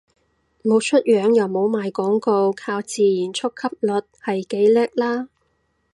[0.63, 5.27] 冇出樣又冇賣廣告，靠自然觸及率係幾叻喇